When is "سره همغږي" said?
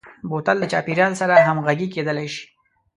1.21-1.87